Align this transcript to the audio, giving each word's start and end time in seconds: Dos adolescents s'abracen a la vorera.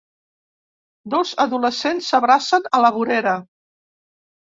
Dos 1.15 1.35
adolescents 1.45 2.09
s'abracen 2.09 2.69
a 2.79 2.83
la 2.89 2.95
vorera. 3.01 3.39